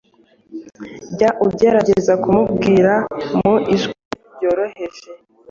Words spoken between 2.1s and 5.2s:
kumubwira mu ijwi ryoroheje